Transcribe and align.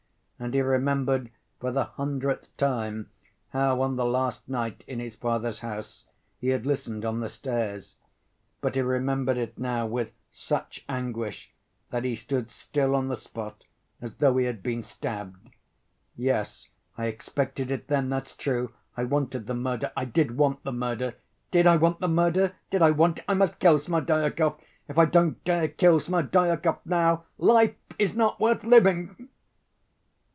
And 0.43 0.55
he 0.55 0.61
remembered 0.61 1.29
for 1.59 1.71
the 1.71 1.83
hundredth 1.83 2.57
time 2.57 3.11
how, 3.49 3.79
on 3.83 3.95
the 3.95 4.03
last 4.07 4.49
night 4.49 4.83
in 4.87 4.99
his 4.99 5.13
father's 5.13 5.59
house, 5.59 6.05
he 6.39 6.47
had 6.47 6.65
listened 6.65 7.05
on 7.05 7.19
the 7.19 7.29
stairs. 7.29 7.97
But 8.59 8.73
he 8.73 8.81
remembered 8.81 9.37
it 9.37 9.59
now 9.59 9.85
with 9.85 10.09
such 10.31 10.83
anguish 10.89 11.51
that 11.91 12.05
he 12.05 12.15
stood 12.15 12.49
still 12.49 12.95
on 12.95 13.07
the 13.07 13.15
spot 13.15 13.65
as 14.01 14.15
though 14.15 14.35
he 14.37 14.45
had 14.45 14.63
been 14.63 14.81
stabbed. 14.81 15.51
"Yes, 16.15 16.69
I 16.97 17.05
expected 17.05 17.69
it 17.69 17.87
then, 17.87 18.09
that's 18.09 18.35
true! 18.35 18.73
I 18.97 19.03
wanted 19.03 19.45
the 19.45 19.53
murder, 19.53 19.91
I 19.95 20.05
did 20.05 20.37
want 20.37 20.63
the 20.63 20.73
murder! 20.73 21.17
Did 21.51 21.67
I 21.67 21.75
want 21.75 21.99
the 21.99 22.07
murder? 22.07 22.53
Did 22.71 22.81
I 22.81 22.89
want 22.89 23.19
it? 23.19 23.25
I 23.27 23.35
must 23.35 23.59
kill 23.59 23.77
Smerdyakov! 23.77 24.59
If 24.87 24.97
I 24.97 25.05
don't 25.05 25.43
dare 25.43 25.67
kill 25.67 25.99
Smerdyakov 25.99 26.79
now, 26.83 27.25
life 27.37 27.75
is 27.99 28.15
not 28.15 28.39
worth 28.39 28.63
living!" 28.63 29.27